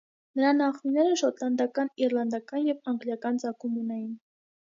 Նրա 0.37 0.51
նախնիները 0.59 1.17
շոտլանդական, 1.21 1.91
իռլանդական 2.05 2.65
և 2.69 2.79
անգլիական 2.93 3.37
ծագում 3.45 3.79
ունեին։ 3.85 4.09